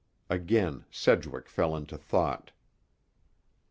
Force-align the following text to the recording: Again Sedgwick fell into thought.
Again 0.31 0.85
Sedgwick 0.89 1.47
fell 1.47 1.75
into 1.75 1.95
thought. 1.95 2.49